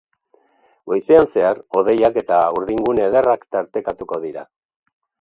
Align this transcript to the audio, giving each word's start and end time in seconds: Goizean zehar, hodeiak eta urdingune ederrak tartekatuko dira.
Goizean 0.91 1.29
zehar, 1.35 1.61
hodeiak 1.79 2.19
eta 2.23 2.41
urdingune 2.63 3.09
ederrak 3.13 3.49
tartekatuko 3.57 4.23
dira. 4.29 4.49